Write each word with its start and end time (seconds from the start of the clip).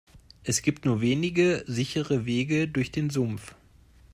Es 0.41 0.63
gibt 0.63 0.83
nur 0.85 0.99
wenige 1.01 1.63
sichere 1.67 2.25
Wege 2.25 2.67
durch 2.67 2.91
den 2.91 3.11
Sumpf. 3.11 3.53